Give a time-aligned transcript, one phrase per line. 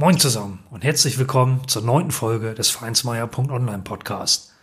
[0.00, 4.54] Moin zusammen und herzlich willkommen zur neunten Folge des Vereinsmeier.online Podcast.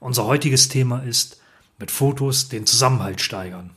[0.00, 1.40] Unser heutiges Thema ist
[1.78, 3.70] mit Fotos den Zusammenhalt steigern.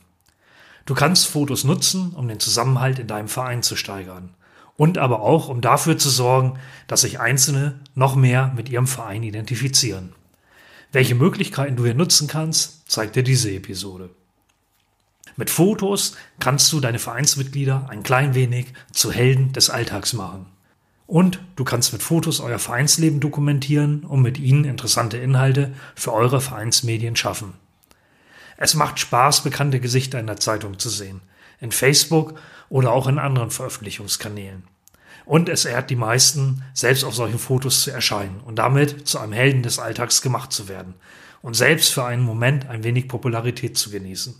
[0.84, 4.34] Du kannst Fotos nutzen, um den Zusammenhalt in deinem Verein zu steigern
[4.76, 9.22] und aber auch, um dafür zu sorgen, dass sich Einzelne noch mehr mit ihrem Verein
[9.22, 10.12] identifizieren.
[10.92, 14.10] Welche Möglichkeiten du hier nutzen kannst, zeigt dir diese Episode.
[15.36, 20.52] Mit Fotos kannst du deine Vereinsmitglieder ein klein wenig zu Helden des Alltags machen.
[21.06, 26.40] Und du kannst mit Fotos euer Vereinsleben dokumentieren und mit ihnen interessante Inhalte für eure
[26.40, 27.54] Vereinsmedien schaffen.
[28.56, 31.20] Es macht Spaß, bekannte Gesichter in der Zeitung zu sehen,
[31.60, 32.34] in Facebook
[32.68, 34.64] oder auch in anderen Veröffentlichungskanälen.
[35.24, 39.32] Und es ehrt die meisten, selbst auf solchen Fotos zu erscheinen und damit zu einem
[39.32, 40.94] Helden des Alltags gemacht zu werden
[41.42, 44.34] und selbst für einen Moment ein wenig Popularität zu genießen.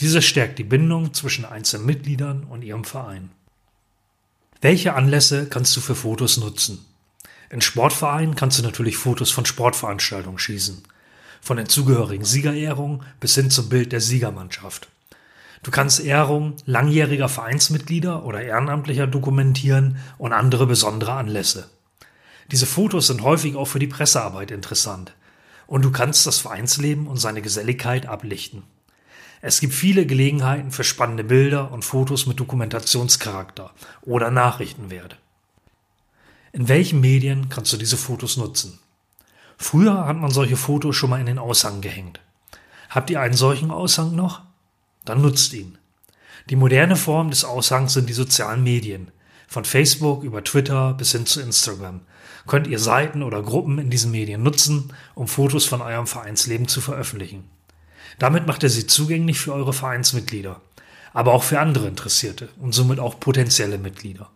[0.00, 3.30] Dieses stärkt die Bindung zwischen einzelnen Mitgliedern und ihrem Verein.
[4.60, 6.84] Welche Anlässe kannst du für Fotos nutzen?
[7.48, 10.82] In Sportvereinen kannst du natürlich Fotos von Sportveranstaltungen schießen.
[11.40, 14.88] Von den zugehörigen Siegerehrungen bis hin zum Bild der Siegermannschaft.
[15.62, 21.70] Du kannst Ehrungen langjähriger Vereinsmitglieder oder Ehrenamtlicher dokumentieren und andere besondere Anlässe.
[22.50, 25.14] Diese Fotos sind häufig auch für die Pressearbeit interessant.
[25.68, 28.64] Und du kannst das Vereinsleben und seine Geselligkeit ablichten.
[29.40, 33.72] Es gibt viele Gelegenheiten für spannende Bilder und Fotos mit Dokumentationscharakter
[34.02, 35.16] oder Nachrichtenwert.
[36.52, 38.80] In welchen Medien kannst du diese Fotos nutzen?
[39.56, 42.20] Früher hat man solche Fotos schon mal in den Aushang gehängt.
[42.90, 44.42] Habt ihr einen solchen Aushang noch?
[45.04, 45.78] Dann nutzt ihn.
[46.50, 49.10] Die moderne Form des Aushangs sind die sozialen Medien.
[49.46, 52.00] Von Facebook über Twitter bis hin zu Instagram
[52.46, 56.80] könnt ihr Seiten oder Gruppen in diesen Medien nutzen, um Fotos von eurem Vereinsleben zu
[56.80, 57.44] veröffentlichen.
[58.18, 60.60] Damit macht er sie zugänglich für eure Vereinsmitglieder,
[61.12, 64.30] aber auch für andere Interessierte und somit auch potenzielle Mitglieder.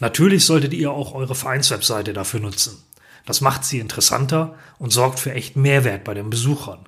[0.00, 2.82] Natürlich solltet ihr auch eure Vereinswebseite dafür nutzen.
[3.24, 6.80] Das macht sie interessanter und sorgt für echt Mehrwert bei den Besuchern.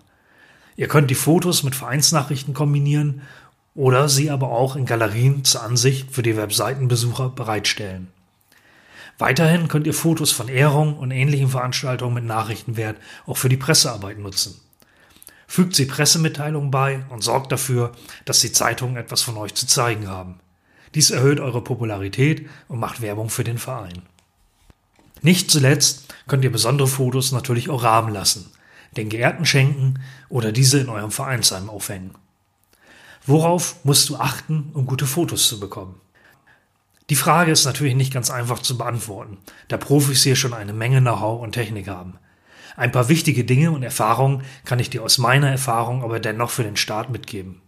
[0.76, 3.22] Ihr könnt die Fotos mit Vereinsnachrichten kombinieren
[3.76, 8.08] oder sie aber auch in Galerien zur Ansicht für die Webseitenbesucher bereitstellen.
[9.18, 14.18] Weiterhin könnt ihr Fotos von Ehrungen und ähnlichen Veranstaltungen mit Nachrichtenwert auch für die Pressearbeit
[14.18, 14.60] nutzen
[15.46, 17.92] fügt sie Pressemitteilungen bei und sorgt dafür,
[18.24, 20.40] dass die Zeitungen etwas von euch zu zeigen haben.
[20.94, 24.02] Dies erhöht eure Popularität und macht Werbung für den Verein.
[25.22, 28.50] Nicht zuletzt könnt ihr besondere Fotos natürlich auch rahmen lassen,
[28.96, 32.14] den Geehrten schenken oder diese in eurem Vereinsheim aufhängen.
[33.26, 36.00] Worauf musst du achten, um gute Fotos zu bekommen?
[37.10, 39.38] Die Frage ist natürlich nicht ganz einfach zu beantworten,
[39.68, 42.18] da Profis hier schon eine Menge Know-how und Technik haben.
[42.76, 46.64] Ein paar wichtige Dinge und Erfahrungen kann ich dir aus meiner Erfahrung aber dennoch für
[46.64, 47.60] den Start mitgeben.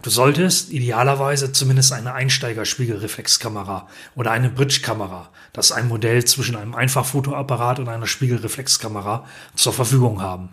[0.00, 6.76] Du solltest idealerweise zumindest eine Einsteigerspiegelreflexkamera oder eine Bridge-Kamera, das ist ein Modell zwischen einem
[6.76, 10.50] Einfachfotoapparat und einer Spiegelreflexkamera, zur Verfügung haben.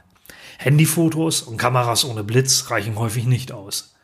[0.58, 3.96] Handyfotos und Kameras ohne Blitz reichen häufig nicht aus.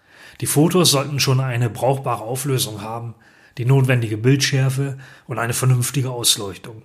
[0.42, 3.16] Die Fotos sollten schon eine brauchbare Auflösung haben,
[3.58, 6.84] die notwendige Bildschärfe und eine vernünftige Ausleuchtung.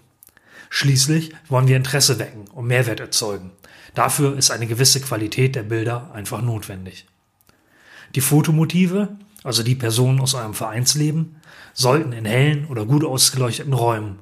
[0.71, 3.53] Schließlich wollen wir Interesse wecken und Mehrwert erzeugen.
[3.95, 7.07] Dafür ist eine gewisse Qualität der Bilder einfach notwendig.
[8.15, 11.37] Die Fotomotive, also die Personen aus eurem Vereinsleben,
[11.73, 14.19] sollten in hellen oder gut ausgeleuchteten Räumen,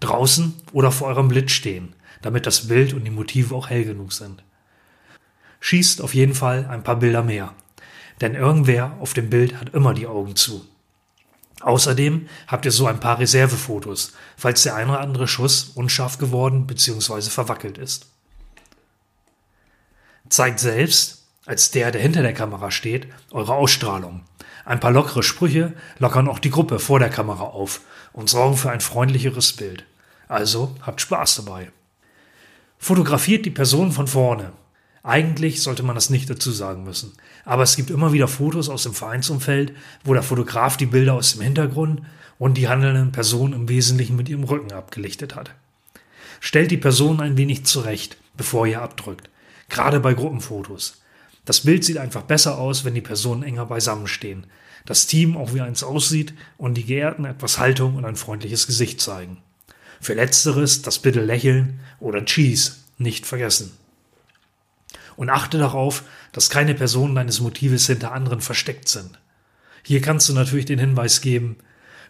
[0.00, 4.12] draußen oder vor eurem Blitz stehen, damit das Bild und die Motive auch hell genug
[4.12, 4.42] sind.
[5.60, 7.54] Schießt auf jeden Fall ein paar Bilder mehr,
[8.20, 10.66] denn irgendwer auf dem Bild hat immer die Augen zu.
[11.60, 16.66] Außerdem habt ihr so ein paar Reservefotos, falls der ein oder andere Schuss unscharf geworden
[16.66, 17.22] bzw.
[17.22, 18.06] verwackelt ist.
[20.28, 24.22] Zeigt selbst, als der, der hinter der Kamera steht, eure Ausstrahlung.
[24.64, 27.80] Ein paar lockere Sprüche lockern auch die Gruppe vor der Kamera auf
[28.12, 29.84] und sorgen für ein freundlicheres Bild.
[30.28, 31.72] Also habt Spaß dabei.
[32.78, 34.52] Fotografiert die Person von vorne,
[35.02, 37.12] eigentlich sollte man das nicht dazu sagen müssen.
[37.44, 39.72] Aber es gibt immer wieder Fotos aus dem Vereinsumfeld,
[40.04, 42.02] wo der Fotograf die Bilder aus dem Hintergrund
[42.38, 45.52] und die handelnden Personen im Wesentlichen mit ihrem Rücken abgelichtet hat.
[46.40, 49.30] Stellt die Person ein wenig zurecht, bevor ihr abdrückt.
[49.68, 51.02] Gerade bei Gruppenfotos.
[51.44, 54.46] Das Bild sieht einfach besser aus, wenn die Personen enger beisammen stehen.
[54.86, 59.00] Das Team auch wie eins aussieht und die Geehrten etwas Haltung und ein freundliches Gesicht
[59.00, 59.38] zeigen.
[60.00, 63.72] Für letzteres das bitte Lächeln oder Cheese nicht vergessen.
[65.20, 69.18] Und achte darauf, dass keine Personen deines Motives hinter anderen versteckt sind.
[69.82, 71.58] Hier kannst du natürlich den Hinweis geben,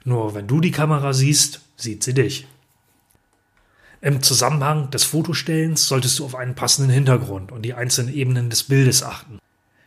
[0.05, 2.47] nur wenn du die Kamera siehst, sieht sie dich.
[4.01, 8.63] Im Zusammenhang des Fotostellens solltest du auf einen passenden Hintergrund und die einzelnen Ebenen des
[8.63, 9.41] Bildes achten.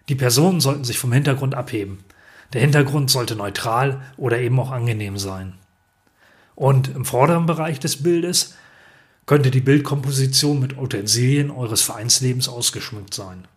[0.10, 2.00] Die Personen sollten sich vom Hintergrund abheben.
[2.52, 5.54] Der Hintergrund sollte neutral oder eben auch angenehm sein.
[6.56, 8.56] Und im vorderen Bereich des Bildes
[9.26, 13.48] könnte die Bildkomposition mit Utensilien eures Vereinslebens ausgeschmückt sein.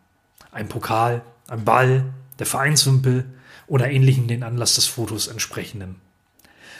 [0.52, 2.04] Ein Pokal, ein Ball,
[2.38, 3.24] der Vereinswimpel
[3.66, 5.96] oder ähnlichen den Anlass des Fotos entsprechenden.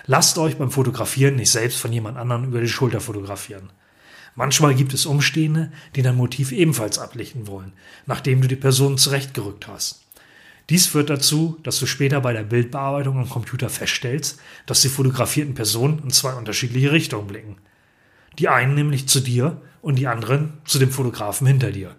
[0.06, 3.70] Lasst euch beim Fotografieren nicht selbst von jemand anderem über die Schulter fotografieren.
[4.36, 7.72] Manchmal gibt es Umstehende, die dein Motiv ebenfalls ablichten wollen,
[8.04, 10.02] nachdem du die Person zurechtgerückt hast.
[10.68, 15.54] Dies führt dazu, dass du später bei der Bildbearbeitung am Computer feststellst, dass die fotografierten
[15.54, 17.56] Personen in zwei unterschiedliche Richtungen blicken.
[18.38, 21.94] Die einen nämlich zu dir und die anderen zu dem Fotografen hinter dir.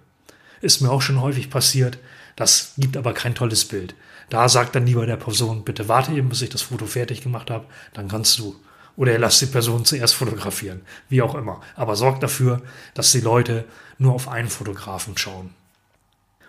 [0.61, 1.97] Ist mir auch schon häufig passiert,
[2.35, 3.95] das gibt aber kein tolles Bild.
[4.29, 7.49] Da sagt dann lieber der Person, bitte warte eben, bis ich das Foto fertig gemacht
[7.49, 8.55] habe, dann kannst du.
[8.95, 11.61] Oder er lasst die Person zuerst fotografieren, wie auch immer.
[11.75, 12.61] Aber sorgt dafür,
[12.93, 13.65] dass die Leute
[13.97, 15.51] nur auf einen Fotografen schauen.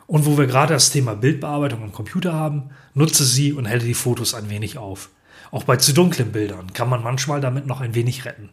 [0.06, 3.94] Und wo wir gerade das Thema Bildbearbeitung am Computer haben, nutze sie und helle die
[3.94, 5.10] Fotos ein wenig auf.
[5.50, 8.50] Auch bei zu dunklen Bildern kann man manchmal damit noch ein wenig retten.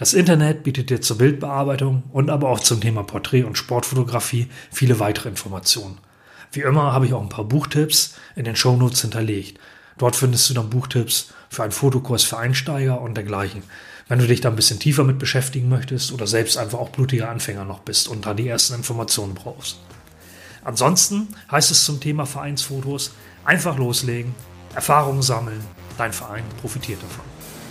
[0.00, 4.98] Das Internet bietet dir zur Bildbearbeitung und aber auch zum Thema Porträt- und Sportfotografie viele
[4.98, 5.98] weitere Informationen.
[6.52, 9.60] Wie immer habe ich auch ein paar Buchtipps in den Shownotes hinterlegt.
[9.98, 13.62] Dort findest du dann Buchtipps für einen Fotokurs für Einsteiger und dergleichen.
[14.08, 17.28] Wenn du dich da ein bisschen tiefer mit beschäftigen möchtest oder selbst einfach auch blutiger
[17.28, 19.80] Anfänger noch bist und da die ersten Informationen brauchst.
[20.64, 23.12] Ansonsten heißt es zum Thema Vereinsfotos
[23.44, 24.34] einfach loslegen,
[24.74, 25.60] Erfahrungen sammeln,
[25.98, 27.29] dein Verein profitiert davon.